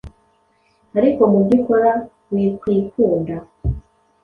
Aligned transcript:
ariko 0.97 1.21
mu 1.31 1.39
byo 1.45 1.53
ukora 1.59 1.91
wikwikunda 2.31 3.35